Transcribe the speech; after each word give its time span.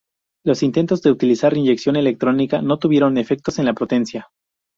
Los 0.43 0.63
intentos 0.63 1.03
de 1.03 1.11
utilizar 1.11 1.55
inyección 1.55 1.95
electrónica 1.95 2.59
no 2.63 2.79
tuvieron 2.79 3.19
efectos 3.19 3.59
en 3.59 3.65
la 3.65 3.75
potencia. 3.75 4.29